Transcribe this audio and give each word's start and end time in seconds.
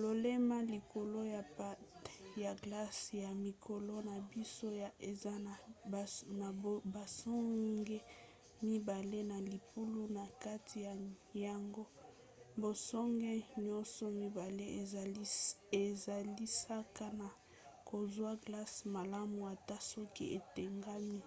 lolemo 0.00 0.56
likolo 0.70 1.20
ya 1.34 1.42
patin 1.56 1.88
ya 2.44 2.52
glace 2.62 3.06
ya 3.24 3.30
mikolo 3.44 3.94
na 4.08 4.16
biso 4.30 4.68
yo 4.82 4.88
eza 5.10 5.34
na 6.40 6.48
basonge 6.96 7.98
mibale 8.68 9.18
na 9.30 9.38
libulu 9.52 10.02
na 10.16 10.24
kati 10.44 10.80
na 10.86 10.94
yango. 11.44 11.84
basonge 12.62 13.32
nyonso 13.66 14.04
mibale 14.20 14.64
esalisaka 15.84 17.06
na 17.20 17.28
kozwa 17.88 18.32
glace 18.44 18.80
malamu 18.94 19.38
ata 19.54 19.76
soki 19.90 20.24
etengami 20.38 21.20